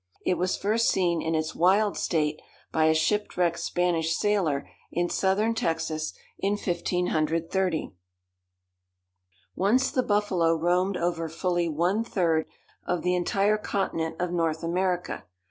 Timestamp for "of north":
14.19-14.63